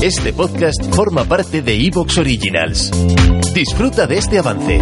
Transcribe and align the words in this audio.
Este 0.00 0.32
podcast 0.32 0.94
forma 0.94 1.24
parte 1.24 1.60
de 1.60 1.74
Evox 1.74 2.18
Originals. 2.18 2.92
Disfruta 3.52 4.06
de 4.06 4.18
este 4.18 4.38
avance. 4.38 4.80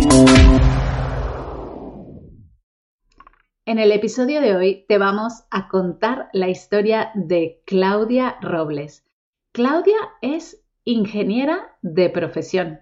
En 3.65 3.79
el 3.79 3.93
episodio 3.93 4.43
de 4.43 4.55
hoy 4.55 4.85
te 4.87 4.99
vamos 4.99 5.47
a 5.51 5.69
contar 5.69 6.29
la 6.35 6.51
historia 6.51 7.13
de 7.15 7.63
Claudia 7.65 8.37
Robles. 8.43 9.07
Claudia 9.53 9.97
es 10.21 10.63
ingeniera 10.85 11.79
de 11.81 12.11
profesión, 12.11 12.81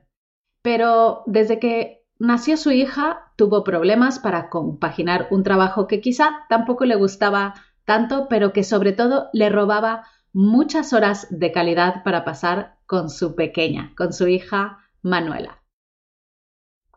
pero 0.60 1.22
desde 1.26 1.60
que 1.60 2.04
nació 2.18 2.56
su 2.56 2.72
hija 2.72 3.32
tuvo 3.36 3.62
problemas 3.62 4.18
para 4.18 4.50
compaginar 4.50 5.28
un 5.30 5.44
trabajo 5.44 5.86
que 5.86 6.00
quizá 6.00 6.30
tampoco 6.48 6.84
le 6.84 6.96
gustaba 6.96 7.54
tanto, 7.84 8.26
pero 8.28 8.52
que 8.52 8.64
sobre 8.64 8.92
todo 8.92 9.28
le 9.32 9.50
robaba 9.50 10.04
muchas 10.34 10.92
horas 10.92 11.28
de 11.30 11.52
calidad 11.52 12.02
para 12.02 12.24
pasar 12.24 12.76
con 12.86 13.08
su 13.08 13.34
pequeña, 13.34 13.94
con 13.96 14.12
su 14.12 14.26
hija 14.26 14.80
Manuela. 15.00 15.62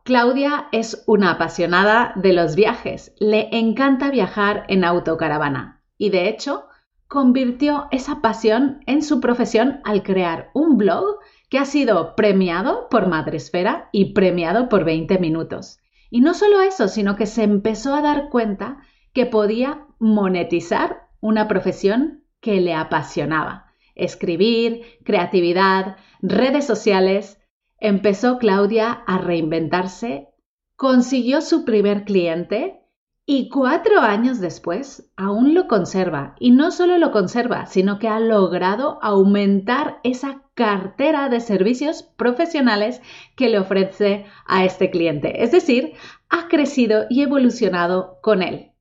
Claudia 0.04 0.68
es 0.72 1.04
una 1.06 1.32
apasionada 1.32 2.14
de 2.16 2.34
los 2.34 2.56
viajes, 2.56 3.14
le 3.20 3.50
encanta 3.58 4.10
viajar 4.10 4.66
en 4.70 4.84
autocaravana 4.84 5.84
y 5.98 6.10
de 6.10 6.30
hecho 6.30 6.66
convirtió 7.08 7.88
esa 7.92 8.22
pasión 8.22 8.82
en 8.88 9.04
su 9.04 9.22
profesión 9.22 9.82
al 9.84 10.04
crear 10.04 10.50
un 10.54 10.78
blog 10.78 11.20
que 11.50 11.60
ha 11.60 11.66
sido 11.66 12.16
premiado 12.16 12.90
por 12.90 13.08
Madresfera 13.08 13.90
y 13.92 14.14
premiado 14.14 14.68
por 14.68 14.84
20 14.84 15.20
minutos. 15.20 15.80
Y 16.10 16.22
no 16.22 16.34
solo 16.34 16.62
eso, 16.62 16.88
sino 16.88 17.16
que 17.16 17.26
se 17.26 17.44
empezó 17.44 17.94
a 17.94 18.02
dar 18.02 18.30
cuenta 18.30 18.80
que 19.14 19.26
podía 19.26 19.86
monetizar 20.00 21.08
una 21.22 21.48
profesión 21.48 22.24
que 22.48 22.62
le 22.62 22.74
apasionaba. 22.74 23.74
Escribir, 23.94 24.84
creatividad, 25.04 25.98
redes 26.22 26.66
sociales. 26.66 27.42
Empezó 27.78 28.38
Claudia 28.38 29.04
a 29.06 29.18
reinventarse, 29.18 30.30
consiguió 30.78 31.42
su 31.42 31.66
primer 31.66 32.06
cliente 32.06 32.80
y 33.26 33.50
cuatro 33.50 34.00
años 34.00 34.40
después 34.40 35.12
aún 35.18 35.56
lo 35.56 35.68
conserva. 35.68 36.36
Y 36.40 36.52
no 36.52 36.72
solo 36.72 36.98
lo 36.98 37.12
conserva, 37.12 37.66
sino 37.66 38.00
que 38.00 38.08
ha 38.08 38.22
logrado 38.22 38.98
aumentar 39.02 40.00
esa 40.06 40.42
cartera 40.54 41.28
de 41.28 41.42
servicios 41.42 42.04
profesionales 42.04 43.02
que 43.36 43.50
le 43.50 43.60
ofrece 43.60 44.26
a 44.46 44.64
este 44.64 44.90
cliente. 44.90 45.44
Es 45.44 45.52
decir, 45.52 45.96
ha 46.30 46.48
crecido 46.48 47.08
y 47.10 47.24
evolucionado 47.24 48.20
con 48.22 48.42
él. 48.42 48.72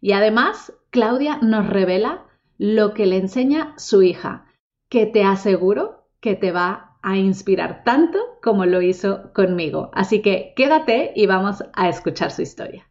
Y 0.00 0.12
además, 0.12 0.72
Claudia 0.88 1.36
nos 1.42 1.68
revela 1.68 2.24
lo 2.60 2.92
que 2.92 3.06
le 3.06 3.16
enseña 3.16 3.72
su 3.78 4.02
hija, 4.02 4.44
que 4.90 5.06
te 5.06 5.24
aseguro 5.24 6.06
que 6.20 6.34
te 6.34 6.52
va 6.52 6.98
a 7.00 7.16
inspirar 7.16 7.84
tanto 7.84 8.18
como 8.42 8.66
lo 8.66 8.82
hizo 8.82 9.32
conmigo. 9.32 9.90
Así 9.94 10.20
que 10.20 10.52
quédate 10.54 11.12
y 11.16 11.24
vamos 11.24 11.64
a 11.72 11.88
escuchar 11.88 12.30
su 12.30 12.42
historia. 12.42 12.86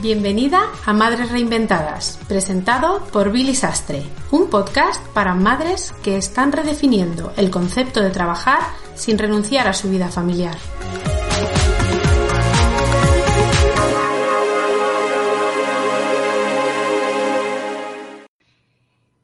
Bienvenida 0.00 0.62
a 0.86 0.94
Madres 0.94 1.30
Reinventadas, 1.30 2.18
presentado 2.28 3.04
por 3.12 3.30
Billy 3.30 3.54
Sastre, 3.54 4.02
un 4.30 4.48
podcast 4.48 5.06
para 5.08 5.34
madres 5.34 5.92
que 6.02 6.16
están 6.16 6.52
redefiniendo 6.52 7.34
el 7.36 7.50
concepto 7.50 8.00
de 8.00 8.08
trabajar 8.08 8.60
sin 8.94 9.18
renunciar 9.18 9.68
a 9.68 9.74
su 9.74 9.90
vida 9.90 10.08
familiar. 10.08 10.56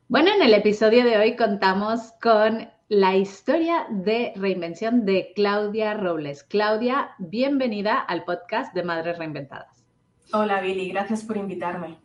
Bueno, 0.09 0.31
en 0.33 0.41
el 0.41 0.55
episodio 0.55 1.05
de 1.05 1.19
hoy 1.19 1.35
contamos 1.35 2.13
con 2.23 2.69
la 2.89 3.17
historia 3.17 3.89
de 3.91 4.33
reinvención 4.37 5.05
de 5.05 5.33
Claudia 5.35 5.95
Robles. 5.95 6.45
Claudia, 6.45 7.11
bienvenida 7.19 7.99
al 7.99 8.23
podcast 8.23 8.73
de 8.73 8.85
Madres 8.85 9.19
Reinventadas. 9.19 9.85
Hola 10.33 10.61
Billy, 10.61 10.91
gracias 10.91 11.25
por 11.25 11.37
invitarme. 11.37 11.99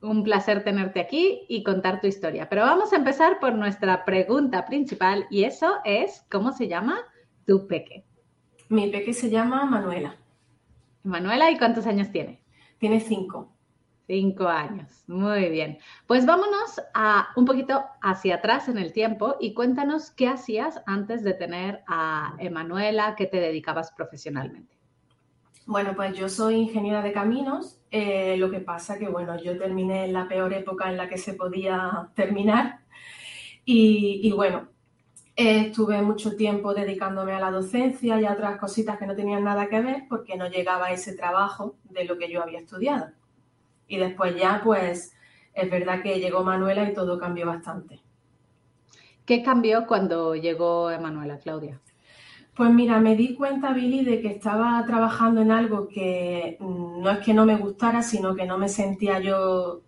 Un 0.00 0.22
placer 0.22 0.62
tenerte 0.62 1.00
aquí 1.00 1.44
y 1.48 1.64
contar 1.64 2.00
tu 2.00 2.06
historia. 2.06 2.48
Pero 2.48 2.62
vamos 2.62 2.92
a 2.92 2.96
empezar 2.96 3.40
por 3.40 3.52
nuestra 3.56 4.04
pregunta 4.04 4.64
principal 4.64 5.26
y 5.28 5.42
eso 5.42 5.72
es, 5.84 6.24
¿cómo 6.30 6.52
se 6.52 6.68
llama 6.68 7.00
tu 7.48 7.66
peque? 7.66 8.04
Mi 8.68 8.86
peque 8.90 9.12
se 9.12 9.28
llama 9.28 9.64
Manuela. 9.64 10.14
Manuela, 11.02 11.50
¿y 11.50 11.58
cuántos 11.58 11.88
años 11.88 12.12
tiene? 12.12 12.44
Tiene 12.78 13.00
cinco. 13.00 13.52
Cinco 14.10 14.48
años, 14.48 15.04
muy 15.06 15.50
bien. 15.50 15.78
Pues 16.08 16.26
vámonos 16.26 16.82
a 16.94 17.28
un 17.36 17.44
poquito 17.44 17.84
hacia 18.02 18.34
atrás 18.34 18.68
en 18.68 18.76
el 18.76 18.92
tiempo 18.92 19.36
y 19.38 19.54
cuéntanos 19.54 20.10
qué 20.10 20.26
hacías 20.26 20.82
antes 20.84 21.22
de 21.22 21.32
tener 21.32 21.84
a 21.86 22.34
Emanuela, 22.40 23.14
qué 23.16 23.26
te 23.26 23.38
dedicabas 23.38 23.92
profesionalmente. 23.92 24.76
Bueno, 25.64 25.94
pues 25.94 26.18
yo 26.18 26.28
soy 26.28 26.56
ingeniera 26.56 27.02
de 27.02 27.12
caminos. 27.12 27.80
Eh, 27.92 28.36
lo 28.36 28.50
que 28.50 28.58
pasa 28.58 28.98
que, 28.98 29.06
bueno, 29.06 29.40
yo 29.40 29.56
terminé 29.56 30.06
en 30.06 30.12
la 30.12 30.26
peor 30.26 30.52
época 30.54 30.90
en 30.90 30.96
la 30.96 31.08
que 31.08 31.16
se 31.16 31.34
podía 31.34 32.10
terminar. 32.16 32.80
Y, 33.64 34.32
bueno, 34.32 34.70
estuve 35.36 36.02
mucho 36.02 36.34
tiempo 36.34 36.74
dedicándome 36.74 37.34
a 37.34 37.38
la 37.38 37.52
docencia 37.52 38.20
y 38.20 38.24
a 38.24 38.32
otras 38.32 38.58
cositas 38.58 38.98
que 38.98 39.06
no 39.06 39.14
tenían 39.14 39.44
nada 39.44 39.68
que 39.68 39.80
ver 39.80 40.06
porque 40.08 40.36
no 40.36 40.48
llegaba 40.48 40.86
a 40.86 40.92
ese 40.92 41.14
trabajo 41.14 41.76
de 41.84 42.06
lo 42.06 42.18
que 42.18 42.28
yo 42.28 42.42
había 42.42 42.58
estudiado. 42.58 43.19
Y 43.90 43.98
después 43.98 44.36
ya, 44.36 44.60
pues, 44.62 45.12
es 45.52 45.68
verdad 45.68 46.00
que 46.00 46.20
llegó 46.20 46.44
Manuela 46.44 46.88
y 46.88 46.94
todo 46.94 47.18
cambió 47.18 47.44
bastante. 47.44 48.00
¿Qué 49.26 49.42
cambió 49.42 49.84
cuando 49.84 50.36
llegó 50.36 50.90
Manuela, 51.00 51.38
Claudia? 51.38 51.80
Pues 52.54 52.70
mira, 52.70 53.00
me 53.00 53.16
di 53.16 53.34
cuenta, 53.34 53.72
Billy, 53.72 54.04
de 54.04 54.20
que 54.20 54.28
estaba 54.28 54.84
trabajando 54.86 55.40
en 55.40 55.50
algo 55.50 55.88
que 55.88 56.56
mm, 56.60 57.02
no 57.02 57.10
es 57.10 57.18
que 57.18 57.34
no 57.34 57.44
me 57.44 57.56
gustara, 57.56 58.02
sino 58.02 58.36
que 58.36 58.46
no 58.46 58.58
me 58.58 58.68
sentía 58.68 59.18
yo 59.18 59.82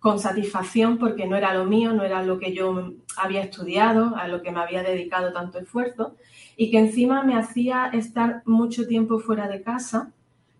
con 0.00 0.18
satisfacción 0.18 0.98
porque 0.98 1.26
no 1.26 1.36
era 1.36 1.54
lo 1.54 1.64
mío, 1.64 1.92
no 1.92 2.02
era 2.02 2.24
lo 2.24 2.40
que 2.40 2.52
yo 2.52 2.92
había 3.16 3.42
estudiado, 3.42 4.16
a 4.16 4.26
lo 4.26 4.42
que 4.42 4.50
me 4.50 4.60
había 4.60 4.82
dedicado 4.82 5.32
tanto 5.32 5.60
esfuerzo, 5.60 6.16
y 6.56 6.72
que 6.72 6.78
encima 6.78 7.22
me 7.22 7.36
hacía 7.36 7.86
estar 7.92 8.42
mucho 8.46 8.88
tiempo 8.88 9.20
fuera 9.20 9.46
de 9.46 9.62
casa 9.62 10.10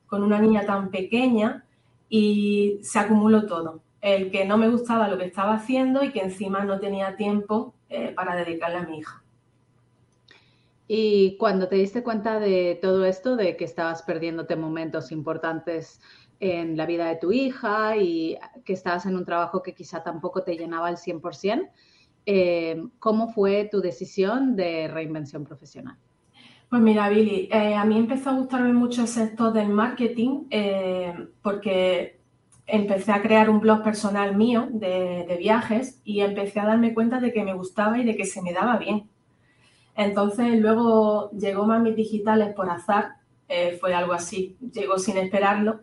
con 0.06 0.22
una 0.22 0.41
niña 0.41 0.64
tan 0.64 0.91
pequeña 0.91 1.64
y 2.08 2.78
se 2.82 2.98
acumuló 2.98 3.46
todo. 3.46 3.82
El 4.00 4.30
que 4.30 4.44
no 4.44 4.58
me 4.58 4.69
gustaba 4.69 5.08
lo 5.08 5.19
que 5.19 5.24
estaba 5.24 5.54
haciendo 5.54 6.04
y 6.04 6.12
que 6.12 6.20
encima 6.20 6.64
no 6.64 6.78
tenía 6.78 7.16
tiempo 7.16 7.74
eh, 7.88 8.12
para 8.14 8.36
dedicarle 8.36 8.78
a 8.78 8.86
mi 8.86 8.98
hija. 8.98 9.22
Y 10.86 11.36
cuando 11.36 11.69
te 11.69 11.76
diste 11.76 12.02
cuenta 12.02 12.41
de 12.41 12.78
todo 12.80 13.04
esto, 13.04 13.36
de 13.36 13.56
que 13.56 13.64
estabas 13.64 14.02
perdiéndote 14.02 14.56
momentos 14.56 15.12
importantes 15.12 16.00
en 16.41 16.76
la 16.76 16.86
vida 16.86 17.08
de 17.08 17.16
tu 17.16 17.32
hija 17.32 17.96
y 17.96 18.38
que 18.64 18.72
estabas 18.72 19.04
en 19.04 19.16
un 19.16 19.25
trabajo 19.25 19.62
que 19.62 19.75
quizá 19.75 20.02
tampoco 20.02 20.42
te 20.44 20.56
llenaba 20.56 20.88
al 20.88 20.96
100%, 20.96 21.69
eh, 22.25 22.82
¿cómo 22.98 23.28
fue 23.32 23.69
tu 23.70 23.80
decisión 23.80 24.56
de 24.56 24.88
reinvención 24.88 25.44
profesional? 25.44 25.98
Pues 26.69 26.83
mira, 26.83 27.09
Billy, 27.09 27.49
eh, 27.51 27.75
a 27.75 27.84
mí 27.87 27.97
empezó 27.97 28.29
a 28.29 28.34
gustarme 28.34 28.75
mucho 28.75 29.01
el 29.03 29.09
sector 29.09 29.55
del 29.55 29.71
marketing 29.71 30.45
eh, 30.51 31.15
porque 31.41 32.21
empecé 32.67 33.11
a 33.12 33.23
crear 33.23 33.49
un 33.49 33.61
blog 33.61 33.83
personal 33.83 34.37
mío 34.37 34.69
de, 34.71 35.37
viajes 35.39 36.03
y 36.05 36.21
empecé 36.21 36.61
a 36.61 36.67
darme 36.67 36.93
cuenta 36.93 37.21
de 37.21 37.33
que 37.33 37.43
me 37.43 37.55
gustaba 37.55 37.99
y 37.99 38.05
de 38.05 38.17
que 38.17 38.27
se 38.27 38.43
me 38.43 38.53
daba 38.53 38.77
bien. 38.77 39.09
Entonces 39.97 40.61
luego 40.61 41.31
llegó 41.31 41.65
Mami 41.65 41.95
Digitales 41.95 42.55
por 42.55 42.69
azar, 42.69 43.15
eh, 43.49 43.79
fue 43.81 43.95
algo 43.95 44.12
así, 44.12 44.59
llegó 44.75 44.99
sin 44.99 45.17
esperarlo 45.17 45.81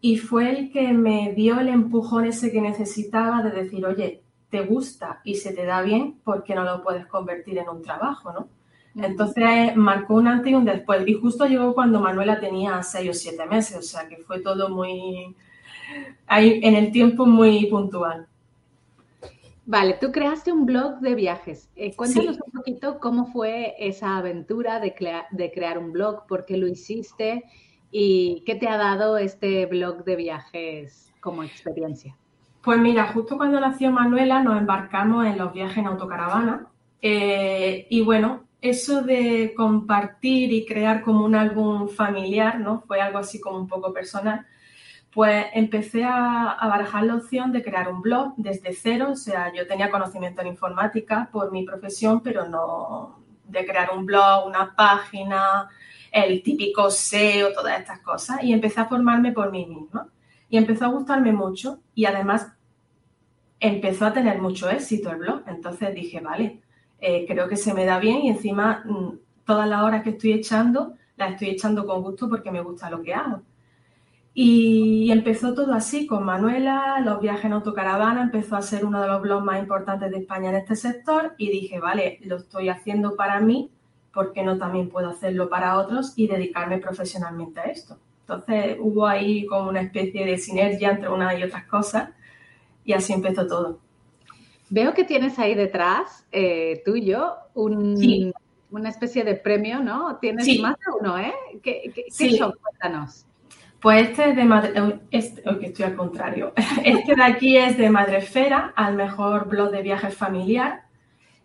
y 0.00 0.18
fue 0.18 0.50
el 0.50 0.70
que 0.70 0.92
me 0.92 1.32
dio 1.34 1.58
el 1.58 1.68
empujón 1.68 2.26
ese 2.26 2.52
que 2.52 2.60
necesitaba 2.60 3.42
de 3.42 3.50
decir, 3.50 3.84
oye, 3.84 4.22
te 4.50 4.60
gusta 4.60 5.20
y 5.24 5.34
se 5.34 5.52
te 5.52 5.66
da 5.66 5.82
bien, 5.82 6.20
¿por 6.22 6.44
qué 6.44 6.54
no 6.54 6.62
lo 6.62 6.80
puedes 6.84 7.06
convertir 7.06 7.58
en 7.58 7.68
un 7.68 7.82
trabajo, 7.82 8.32
no? 8.32 8.61
Entonces 8.94 9.74
marcó 9.74 10.14
un 10.14 10.28
antes 10.28 10.52
y 10.52 10.54
un 10.54 10.64
después. 10.64 11.06
Y 11.06 11.14
justo 11.14 11.46
llegó 11.46 11.74
cuando 11.74 12.00
Manuela 12.00 12.40
tenía 12.40 12.82
seis 12.82 13.10
o 13.10 13.14
siete 13.14 13.46
meses, 13.46 13.76
o 13.78 13.82
sea 13.82 14.08
que 14.08 14.18
fue 14.18 14.40
todo 14.40 14.68
muy, 14.68 15.34
ahí, 16.26 16.60
en 16.62 16.74
el 16.74 16.92
tiempo 16.92 17.26
muy 17.26 17.66
puntual. 17.66 18.26
Vale, 19.64 19.96
tú 20.00 20.10
creaste 20.10 20.52
un 20.52 20.66
blog 20.66 20.98
de 20.98 21.14
viajes. 21.14 21.70
Eh, 21.76 21.94
cuéntanos 21.94 22.38
un 22.44 22.52
poquito 22.52 22.98
cómo 22.98 23.26
fue 23.26 23.74
esa 23.78 24.16
aventura 24.16 24.80
de, 24.80 24.94
de 25.30 25.52
crear 25.52 25.78
un 25.78 25.92
blog, 25.92 26.26
por 26.26 26.44
qué 26.44 26.56
lo 26.56 26.66
hiciste 26.66 27.44
y 27.90 28.42
qué 28.44 28.56
te 28.56 28.68
ha 28.68 28.76
dado 28.76 29.18
este 29.18 29.66
blog 29.66 30.04
de 30.04 30.16
viajes 30.16 31.12
como 31.20 31.44
experiencia. 31.44 32.16
Pues 32.62 32.78
mira, 32.78 33.12
justo 33.12 33.36
cuando 33.36 33.60
nació 33.60 33.90
Manuela 33.92 34.42
nos 34.42 34.58
embarcamos 34.58 35.26
en 35.26 35.38
los 35.38 35.52
viajes 35.52 35.78
en 35.78 35.86
autocaravana 35.86 36.66
eh, 37.00 37.86
y 37.88 38.02
bueno, 38.02 38.44
eso 38.62 39.02
de 39.02 39.54
compartir 39.56 40.52
y 40.52 40.64
crear 40.64 41.02
como 41.02 41.24
un 41.24 41.34
álbum 41.34 41.88
familiar, 41.88 42.60
¿no? 42.60 42.80
Fue 42.86 43.00
algo 43.00 43.18
así 43.18 43.40
como 43.40 43.58
un 43.58 43.66
poco 43.66 43.92
personal. 43.92 44.46
Pues 45.12 45.46
empecé 45.52 46.04
a, 46.04 46.56
barajar 46.62 47.04
la 47.04 47.16
opción 47.16 47.52
de 47.52 47.62
crear 47.62 47.88
un 47.88 48.00
blog 48.00 48.34
desde 48.36 48.72
cero, 48.72 49.08
o 49.12 49.16
sea, 49.16 49.52
yo 49.52 49.66
tenía 49.66 49.90
conocimiento 49.90 50.40
en 50.40 50.46
informática 50.46 51.28
por 51.30 51.50
mi 51.52 51.64
profesión, 51.64 52.22
pero 52.22 52.48
no 52.48 53.18
de 53.44 53.66
crear 53.66 53.90
un 53.94 54.06
blog, 54.06 54.46
una 54.46 54.74
página, 54.74 55.68
el 56.12 56.42
típico 56.42 56.88
SEO, 56.90 57.52
todas 57.52 57.80
estas 57.80 57.98
cosas. 58.00 58.42
Y 58.44 58.52
empecé 58.52 58.80
a 58.80 58.86
formarme 58.86 59.32
por 59.32 59.50
mí 59.50 59.66
misma. 59.66 60.08
Y 60.48 60.56
empezó 60.56 60.84
a 60.84 60.88
gustarme 60.88 61.32
mucho 61.32 61.80
y 61.94 62.04
además 62.04 62.52
empezó 63.58 64.06
a 64.06 64.12
tener 64.12 64.40
mucho 64.40 64.70
éxito 64.70 65.10
el 65.10 65.18
blog. 65.18 65.42
Entonces 65.46 65.94
dije, 65.94 66.20
vale, 66.20 66.62
eh, 67.02 67.26
creo 67.26 67.48
que 67.48 67.56
se 67.56 67.74
me 67.74 67.84
da 67.84 67.98
bien 67.98 68.22
y 68.22 68.28
encima 68.28 68.84
mm, 68.86 69.18
todas 69.44 69.68
las 69.68 69.82
horas 69.82 70.04
que 70.04 70.10
estoy 70.10 70.32
echando, 70.34 70.94
las 71.16 71.32
estoy 71.32 71.50
echando 71.50 71.84
con 71.84 72.00
gusto 72.00 72.28
porque 72.28 72.52
me 72.52 72.62
gusta 72.62 72.88
lo 72.90 73.02
que 73.02 73.12
hago. 73.12 73.42
Y 74.34 75.10
empezó 75.10 75.52
todo 75.52 75.74
así, 75.74 76.06
con 76.06 76.24
Manuela, 76.24 77.00
los 77.04 77.20
viajes 77.20 77.46
en 77.46 77.54
autocaravana, 77.54 78.22
empezó 78.22 78.54
a 78.56 78.62
ser 78.62 78.84
uno 78.84 79.02
de 79.02 79.08
los 79.08 79.20
blogs 79.20 79.44
más 79.44 79.60
importantes 79.60 80.10
de 80.12 80.18
España 80.18 80.50
en 80.50 80.56
este 80.56 80.76
sector 80.76 81.34
y 81.38 81.50
dije, 81.50 81.80
vale, 81.80 82.20
lo 82.22 82.36
estoy 82.36 82.68
haciendo 82.68 83.16
para 83.16 83.40
mí, 83.40 83.70
¿por 84.14 84.32
qué 84.32 84.44
no 84.44 84.56
también 84.56 84.88
puedo 84.88 85.10
hacerlo 85.10 85.48
para 85.50 85.76
otros 85.76 86.14
y 86.16 86.28
dedicarme 86.28 86.78
profesionalmente 86.78 87.60
a 87.60 87.64
esto? 87.64 87.98
Entonces 88.20 88.76
hubo 88.80 89.08
ahí 89.08 89.44
como 89.46 89.68
una 89.68 89.80
especie 89.80 90.24
de 90.24 90.38
sinergia 90.38 90.92
entre 90.92 91.08
unas 91.08 91.36
y 91.36 91.42
otras 91.42 91.64
cosas 91.66 92.10
y 92.84 92.92
así 92.92 93.12
empezó 93.12 93.46
todo. 93.46 93.80
Veo 94.72 94.94
que 94.94 95.04
tienes 95.04 95.38
ahí 95.38 95.54
detrás, 95.54 96.26
eh, 96.32 96.80
tuyo, 96.82 97.34
un, 97.52 98.32
una 98.70 98.88
especie 98.88 99.22
de 99.22 99.34
premio, 99.34 99.80
¿no? 99.80 100.16
Tienes 100.16 100.48
más 100.60 100.78
de 100.78 100.84
uno, 100.98 101.18
¿eh? 101.18 101.34
¿Qué, 101.62 101.92
qué, 101.94 102.36
son? 102.38 102.52
Cuéntanos. 102.52 103.26
Pues 103.82 104.08
este 104.08 104.30
es 104.30 104.36
de 104.36 104.44
Madre, 104.44 105.00
este, 105.10 105.42
estoy 105.60 105.84
al 105.84 105.94
contrario. 105.94 106.54
Este 106.86 107.14
de 107.14 107.22
aquí 107.22 107.58
es 107.58 107.76
de 107.76 107.90
Madrefera, 107.90 108.72
al 108.74 108.94
mejor 108.94 109.46
blog 109.46 109.72
de 109.72 109.82
viajes 109.82 110.16
familiar. 110.16 110.86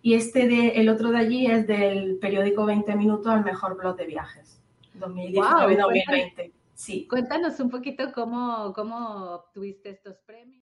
Y 0.02 0.14
este 0.14 0.48
de, 0.48 0.70
el 0.80 0.88
otro 0.88 1.12
de 1.12 1.18
allí 1.18 1.48
es 1.48 1.68
del 1.68 2.20
periódico 2.20 2.66
20 2.66 2.96
minutos 2.96 3.28
al 3.28 3.44
mejor 3.44 3.76
blog 3.76 3.98
de 3.98 4.06
viajes. 4.06 4.64
2019-2020. 4.98 6.54
Sí. 6.76 7.06
Cuéntanos 7.10 7.60
un 7.60 7.70
poquito 7.70 8.10
cómo, 8.14 8.72
cómo 8.74 9.34
obtuviste 9.34 9.90
estos 9.90 10.16
premios. 10.20 10.67